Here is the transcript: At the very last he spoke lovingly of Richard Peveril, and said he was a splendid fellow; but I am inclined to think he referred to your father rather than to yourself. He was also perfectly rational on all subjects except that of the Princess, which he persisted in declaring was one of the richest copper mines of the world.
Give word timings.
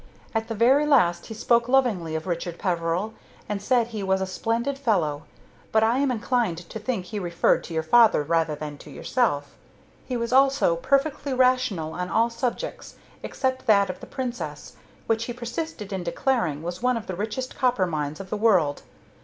At 0.33 0.47
the 0.47 0.55
very 0.55 0.87
last 0.87 1.27
he 1.27 1.35
spoke 1.35 1.67
lovingly 1.69 2.15
of 2.15 2.25
Richard 2.25 2.57
Peveril, 2.57 3.13
and 3.47 3.61
said 3.61 3.85
he 3.89 4.01
was 4.01 4.19
a 4.19 4.25
splendid 4.25 4.79
fellow; 4.79 5.25
but 5.71 5.83
I 5.83 5.99
am 5.99 6.09
inclined 6.09 6.57
to 6.71 6.79
think 6.79 7.05
he 7.05 7.19
referred 7.19 7.63
to 7.65 7.73
your 7.75 7.83
father 7.83 8.23
rather 8.23 8.55
than 8.55 8.79
to 8.79 8.89
yourself. 8.89 9.55
He 10.07 10.17
was 10.17 10.33
also 10.33 10.75
perfectly 10.75 11.35
rational 11.35 11.93
on 11.93 12.09
all 12.09 12.31
subjects 12.31 12.95
except 13.21 13.67
that 13.67 13.91
of 13.91 13.99
the 13.99 14.07
Princess, 14.07 14.75
which 15.05 15.25
he 15.25 15.33
persisted 15.33 15.93
in 15.93 16.01
declaring 16.01 16.63
was 16.63 16.81
one 16.81 16.97
of 16.97 17.05
the 17.05 17.13
richest 17.15 17.55
copper 17.55 17.85
mines 17.85 18.19
of 18.19 18.31
the 18.31 18.37
world. 18.37 18.81